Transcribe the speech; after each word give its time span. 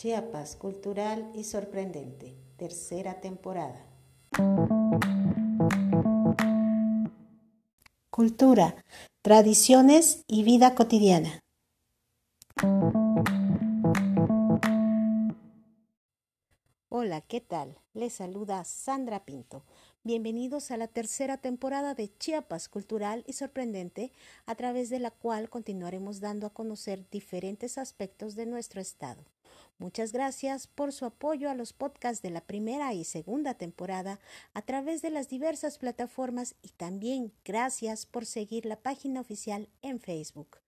Chiapas, 0.00 0.54
cultural 0.54 1.28
y 1.34 1.42
sorprendente, 1.42 2.36
tercera 2.56 3.20
temporada. 3.20 3.84
Cultura, 8.08 8.84
tradiciones 9.22 10.22
y 10.28 10.44
vida 10.44 10.76
cotidiana. 10.76 11.40
Hola, 16.88 17.20
¿qué 17.22 17.40
tal? 17.40 17.80
Les 17.92 18.12
saluda 18.12 18.62
Sandra 18.62 19.24
Pinto. 19.24 19.64
Bienvenidos 20.04 20.70
a 20.70 20.76
la 20.76 20.86
tercera 20.86 21.38
temporada 21.38 21.94
de 21.94 22.16
Chiapas 22.18 22.68
Cultural 22.68 23.24
y 23.26 23.32
Sorprendente, 23.32 24.12
a 24.46 24.54
través 24.54 24.90
de 24.90 25.00
la 25.00 25.10
cual 25.10 25.50
continuaremos 25.50 26.20
dando 26.20 26.46
a 26.46 26.54
conocer 26.54 27.04
diferentes 27.10 27.78
aspectos 27.78 28.36
de 28.36 28.46
nuestro 28.46 28.80
estado. 28.80 29.24
Muchas 29.78 30.12
gracias 30.12 30.66
por 30.66 30.92
su 30.92 31.04
apoyo 31.04 31.48
a 31.48 31.54
los 31.54 31.72
podcasts 31.72 32.20
de 32.20 32.30
la 32.30 32.40
primera 32.40 32.92
y 32.94 33.04
segunda 33.04 33.54
temporada 33.54 34.18
a 34.52 34.62
través 34.62 35.02
de 35.02 35.10
las 35.10 35.28
diversas 35.28 35.78
plataformas 35.78 36.56
y 36.62 36.70
también 36.70 37.32
gracias 37.44 38.04
por 38.04 38.26
seguir 38.26 38.66
la 38.66 38.80
página 38.80 39.20
oficial 39.20 39.68
en 39.82 40.00
Facebook. 40.00 40.58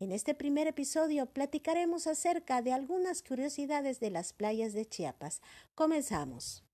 En 0.00 0.12
este 0.12 0.34
primer 0.34 0.66
episodio 0.66 1.24
platicaremos 1.26 2.06
acerca 2.06 2.60
de 2.60 2.74
algunas 2.74 3.22
curiosidades 3.22 4.00
de 4.00 4.10
las 4.10 4.34
playas 4.34 4.74
de 4.74 4.84
Chiapas. 4.84 5.40
Comenzamos. 5.74 6.67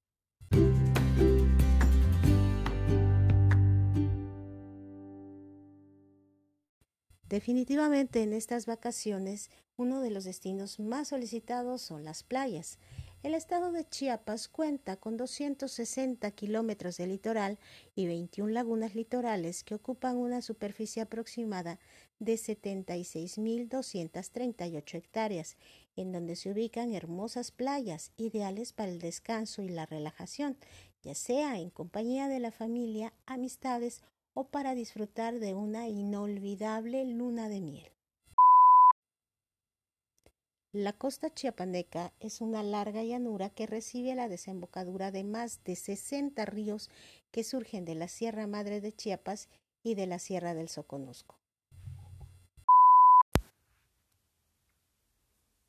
Definitivamente 7.29 8.23
en 8.23 8.33
estas 8.33 8.67
vacaciones 8.67 9.51
uno 9.77 10.01
de 10.01 10.11
los 10.11 10.25
destinos 10.25 10.79
más 10.79 11.09
solicitados 11.09 11.83
son 11.83 12.05
las 12.05 12.23
playas. 12.23 12.79
El 13.25 13.35
estado 13.35 13.73
de 13.73 13.89
Chiapas 13.89 14.47
cuenta 14.49 14.97
con 14.97 15.17
260 15.17 16.31
kilómetros 16.33 16.99
de 16.99 17.07
litoral 17.07 17.59
y 17.95 18.07
21 18.07 18.53
lagunas 18.53 18.95
litorales 18.95 19.65
que 19.65 19.75
ocupan 19.75 20.19
una 20.19 20.43
superficie 20.43 21.01
aproximada 21.01 21.79
de 22.19 22.35
76.238 22.35 24.95
hectáreas, 24.95 25.57
en 25.97 26.13
donde 26.13 26.37
se 26.37 26.53
ubican 26.53 26.93
hermosas 26.93 27.51
playas 27.51 28.13
ideales 28.19 28.75
para 28.75 28.91
el 28.91 28.99
descanso 28.99 29.63
y 29.63 29.71
la 29.71 29.87
relajación, 29.87 30.59
ya 31.03 31.15
sea 31.15 31.59
en 31.59 31.71
compañía 31.71 32.29
de 32.29 32.41
la 32.41 32.51
familia, 32.51 33.15
amistades 33.25 34.03
o 34.35 34.45
para 34.45 34.75
disfrutar 34.75 35.39
de 35.39 35.55
una 35.55 35.89
inolvidable 35.89 37.05
luna 37.07 37.49
de 37.49 37.61
miel. 37.61 37.95
La 40.73 40.93
costa 40.93 41.33
chiapaneca 41.33 42.13
es 42.19 42.41
una 42.41 42.65
larga 42.65 43.05
llanura 43.05 43.49
que 43.49 43.65
recibe 43.65 44.13
la 44.17 44.29
desembocadura 44.29 45.13
de 45.13 45.23
más 45.23 45.63
de 45.63 45.77
60 45.77 46.45
ríos 46.47 46.91
que 47.31 47.45
surgen 47.45 47.85
de 47.85 47.95
la 47.95 48.09
Sierra 48.09 48.49
Madre 48.49 48.81
de 48.81 48.93
Chiapas 48.93 49.49
y 49.85 49.95
de 49.95 50.09
la 50.09 50.19
Sierra 50.19 50.53
del 50.53 50.69
Soconusco. 50.69 51.37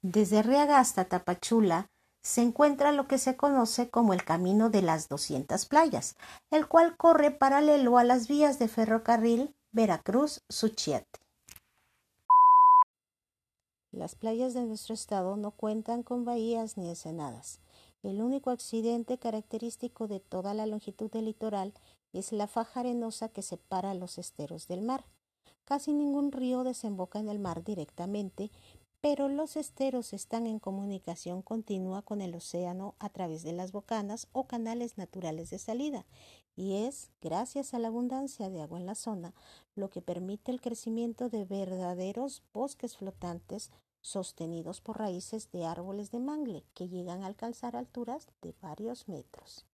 Desde 0.01 0.41
Reaga 0.41 0.79
hasta 0.79 1.05
Tapachula 1.05 1.91
se 2.25 2.41
encuentra 2.41 2.91
lo 2.91 3.07
que 3.07 3.19
se 3.19 3.37
conoce 3.37 3.91
como 3.91 4.11
el 4.11 4.23
Camino 4.23 4.71
de 4.71 4.81
las 4.81 5.09
200 5.09 5.63
Playas, 5.67 6.15
el 6.49 6.67
cual 6.67 6.97
corre 6.97 7.29
paralelo 7.29 7.99
a 7.99 8.03
las 8.03 8.27
vías 8.27 8.57
de 8.57 8.67
ferrocarril 8.67 9.53
Veracruz-Suchiate. 9.73 11.19
Las 13.91 14.15
playas 14.15 14.55
de 14.55 14.65
nuestro 14.65 14.95
estado 14.95 15.37
no 15.37 15.51
cuentan 15.51 16.01
con 16.01 16.25
bahías 16.25 16.77
ni 16.77 16.89
ensenadas. 16.89 17.59
El 18.01 18.23
único 18.23 18.49
accidente 18.49 19.19
característico 19.19 20.07
de 20.07 20.19
toda 20.19 20.55
la 20.55 20.65
longitud 20.65 21.11
del 21.11 21.25
litoral 21.25 21.75
es 22.11 22.31
la 22.31 22.47
faja 22.47 22.79
arenosa 22.79 23.29
que 23.29 23.43
separa 23.43 23.93
los 23.93 24.17
esteros 24.17 24.67
del 24.67 24.81
mar. 24.81 25.05
Casi 25.63 25.93
ningún 25.93 26.31
río 26.31 26.63
desemboca 26.63 27.19
en 27.19 27.29
el 27.29 27.37
mar 27.37 27.63
directamente, 27.63 28.49
pero 29.05 29.29
los 29.29 29.55
esteros 29.55 30.13
están 30.13 30.47
en 30.47 30.57
comunicación 30.57 31.43
continua 31.43 32.01
con 32.01 32.21
el 32.21 32.33
océano 32.33 32.95
a 32.97 33.09
través 33.09 33.43
de 33.43 33.53
las 33.53 33.71
bocanas 33.71 34.27
o 34.31 34.47
canales 34.47 34.97
naturales 34.97 35.51
de 35.51 35.59
salida, 35.59 36.07
y 36.55 36.87
es 36.87 37.11
gracias 37.21 37.75
a 37.75 37.77
la 37.77 37.89
abundancia 37.89 38.49
de 38.49 38.63
agua 38.63 38.79
en 38.79 38.87
la 38.87 38.95
zona 38.95 39.35
lo 39.75 39.91
que 39.91 40.01
permite 40.01 40.51
el 40.51 40.59
crecimiento 40.59 41.29
de 41.29 41.45
verdaderos 41.45 42.41
bosques 42.51 42.97
flotantes 42.97 43.69
sostenidos 44.01 44.81
por 44.81 44.97
raíces 44.97 45.51
de 45.51 45.65
árboles 45.65 46.09
de 46.09 46.17
mangle 46.17 46.63
que 46.73 46.89
llegan 46.89 47.21
a 47.21 47.27
alcanzar 47.27 47.75
alturas 47.75 48.27
de 48.41 48.55
varios 48.59 49.07
metros. 49.07 49.67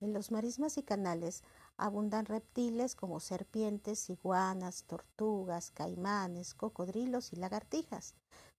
En 0.00 0.14
los 0.14 0.30
marismas 0.30 0.78
y 0.78 0.82
canales 0.82 1.42
abundan 1.76 2.24
reptiles 2.24 2.94
como 2.94 3.20
serpientes, 3.20 4.08
iguanas, 4.08 4.84
tortugas, 4.84 5.70
caimanes, 5.72 6.54
cocodrilos 6.54 7.34
y 7.34 7.36
lagartijas. 7.36 8.14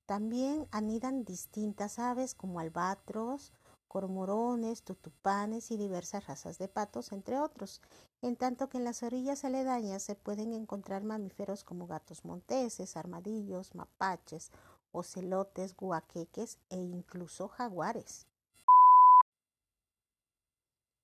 También 0.06 0.68
anidan 0.69 1.24
distintas 1.25 1.97
aves 1.97 2.35
como 2.35 2.59
albatros, 2.59 3.53
cormorones, 3.88 4.84
tutupanes 4.84 5.72
y 5.72 5.78
diversas 5.78 6.28
razas 6.28 6.59
de 6.59 6.68
patos, 6.68 7.12
entre 7.12 7.40
otros, 7.40 7.81
en 8.22 8.35
tanto 8.35 8.69
que 8.69 8.78
en 8.78 8.84
las 8.84 9.01
orillas 9.01 9.44
aledañas 9.44 10.03
se 10.03 10.16
pueden 10.16 10.53
encontrar 10.53 11.03
mamíferos 11.03 11.63
como 11.63 11.88
gatos 11.88 12.24
monteses, 12.24 12.96
armadillos, 12.96 13.74
mapaches, 13.74 14.51
ocelotes, 14.91 15.75
guaqueques 15.75 16.59
e 16.69 16.78
incluso 16.78 17.47
jaguares. 17.47 18.31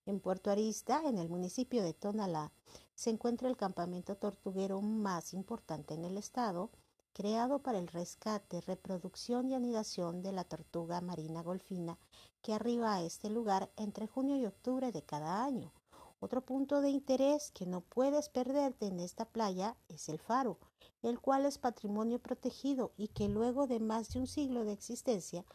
En 0.07 0.21
Puerto 0.21 0.49
Arista, 0.49 1.01
en 1.03 1.17
el 1.17 1.27
municipio 1.27 1.83
de 1.83 1.93
Tonalá, 1.93 2.53
se 2.95 3.09
encuentra 3.09 3.49
el 3.49 3.57
campamento 3.57 4.15
tortuguero 4.15 4.79
más 4.79 5.33
importante 5.33 5.95
en 5.95 6.05
el 6.05 6.17
estado, 6.17 6.69
creado 7.11 7.59
para 7.59 7.77
el 7.77 7.89
rescate, 7.89 8.61
reproducción 8.61 9.49
y 9.49 9.55
anidación 9.55 10.21
de 10.21 10.31
la 10.31 10.45
tortuga 10.45 11.01
marina 11.01 11.43
golfina 11.43 11.99
que 12.41 12.53
arriba 12.53 12.93
a 12.95 13.01
este 13.01 13.29
lugar 13.29 13.69
entre 13.75 14.07
junio 14.07 14.37
y 14.37 14.45
octubre 14.45 14.93
de 14.93 15.01
cada 15.01 15.43
año. 15.43 15.73
Otro 16.21 16.39
punto 16.39 16.79
de 16.79 16.89
interés 16.89 17.51
que 17.51 17.65
no 17.65 17.81
puedes 17.81 18.29
perderte 18.29 18.87
en 18.87 19.01
esta 19.01 19.25
playa 19.25 19.75
es 19.89 20.07
el 20.07 20.19
faro, 20.19 20.57
el 21.01 21.19
cual 21.19 21.45
es 21.45 21.57
patrimonio 21.57 22.19
protegido 22.19 22.93
y 22.95 23.09
que 23.09 23.27
luego 23.27 23.67
de 23.67 23.81
más 23.81 24.13
de 24.13 24.19
un 24.19 24.27
siglo 24.27 24.63
de 24.63 24.71
existencia 24.71 25.45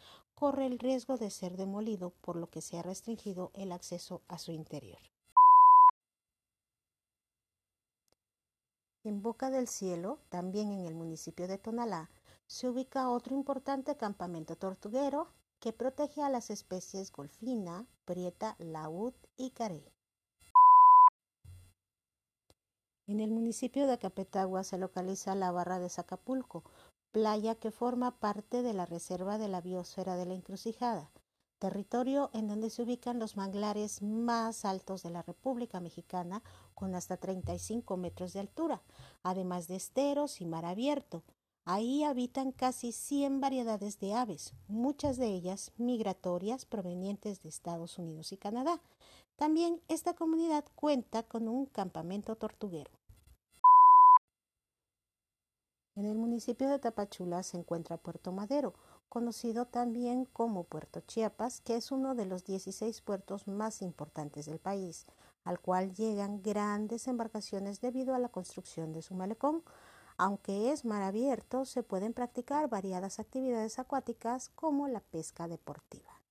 corre 0.43 0.67
el 0.67 0.81
riesgo 0.81 1.19
de 1.19 1.31
ser 1.31 1.57
demolido, 1.57 2.11
por 2.21 2.35
lo 2.35 2.51
que 2.51 2.63
se 2.63 2.77
ha 2.77 2.83
restringido 2.83 3.53
el 3.55 3.71
acceso 3.71 4.23
a 4.27 4.39
su 4.39 4.51
interior. 4.51 4.99
En 9.05 9.23
Boca 9.23 9.51
del 9.51 9.69
Cielo, 9.69 10.19
también 10.31 10.73
en 10.73 10.85
el 10.85 10.97
municipio 10.97 11.47
de 11.47 11.59
Tonalá, 11.59 12.11
se 12.49 12.69
ubica 12.69 13.09
otro 13.09 13.37
importante 13.37 13.97
campamento 13.97 14.57
tortuguero 14.57 15.29
que 15.61 15.73
protege 15.73 16.23
a 16.23 16.29
las 16.29 16.51
especies 16.51 17.13
golfina, 17.13 17.87
prieta, 18.05 18.57
laúd 18.59 19.15
y 19.37 19.51
carey. 19.51 19.85
En 23.07 23.21
el 23.21 23.31
municipio 23.31 23.87
de 23.87 23.93
Acapetagua 23.93 24.65
se 24.65 24.79
localiza 24.79 25.37
la 25.37 25.53
barra 25.53 25.79
de 25.79 25.89
Zacapulco, 25.89 26.65
playa 27.13 27.55
que 27.55 27.71
forma 27.71 28.19
parte 28.19 28.63
de 28.63 28.73
la 28.73 28.87
reserva 28.87 29.37
de 29.39 29.47
la 29.47 29.61
biosfera 29.61 30.17
de 30.17 30.25
la 30.25 30.35
encrucijada, 30.35 31.11
territorio 31.59 32.31
en 32.33 32.49
donde 32.49 32.71
se 32.71 32.83
ubican 32.83 33.19
los 33.19 33.37
manglares 33.37 34.03
más 34.03 34.65
altos 34.65 35.03
de 35.03 35.11
la 35.11 35.23
República 35.23 35.79
Mexicana 35.79 36.43
con 36.75 36.95
hasta 36.95 37.19
35 37.19 37.97
metros 37.99 38.33
de 38.33 38.41
altura, 38.41 38.83
además 39.23 39.69
de 39.69 39.77
esteros 39.77 40.41
y 40.41 40.47
mar 40.47 40.65
abierto. 40.65 41.23
Ahí 41.65 42.03
habitan 42.03 42.51
casi 42.51 42.91
100 42.91 43.41
variedades 43.41 44.01
de 44.01 44.15
aves, 44.15 44.55
muchas 44.67 45.19
de 45.19 45.29
ellas 45.29 45.71
migratorias 45.77 46.65
provenientes 46.65 47.43
de 47.43 47.51
Estados 47.51 47.99
Unidos 47.99 48.33
y 48.33 48.39
Canadá. 48.39 48.81
También 49.37 49.81
esta 49.87 50.15
comunidad 50.15 50.65
cuenta 50.75 51.23
con 51.23 51.47
un 51.47 51.67
campamento 51.67 52.35
tortuguero. 52.37 52.91
En 55.95 56.07
el 56.07 56.15
municipio 56.15 56.71
de 56.71 56.79
Tapachula 56.79 57.43
se 57.43 57.59
encuentra 57.59 57.99
Puerto 57.99 58.33
Madero, 58.33 58.73
conocido 59.11 59.67
también 59.67 60.25
como 60.25 60.65
Puerto 60.65 61.01
Chiapas, 61.01 61.61
que 61.61 61.77
es 61.77 61.93
uno 61.93 62.15
de 62.15 62.25
los 62.25 62.45
16 62.45 63.03
puertos 63.03 63.47
más 63.47 63.83
importantes 63.83 64.47
del 64.47 64.59
país, 64.59 65.05
al 65.45 65.61
cual 65.61 65.93
llegan 65.93 66.43
grandes 66.43 67.09
embarcaciones 67.09 67.83
debido 67.83 68.15
a 68.15 68.19
la 68.19 68.31
construcción 68.31 68.95
de 68.95 69.03
su 69.03 69.15
malecón. 69.15 69.63
Aunque 70.17 70.73
es 70.73 70.87
mar 70.87 71.03
abierto, 71.03 71.67
se 71.67 71.83
pueden 71.83 72.15
practicar 72.15 72.71
variadas 72.71 73.19
actividades 73.19 73.79
acuáticas 73.79 74.49
como 74.55 74.89
la 74.89 75.01
pesca 75.01 75.47
deportiva. 75.47 76.22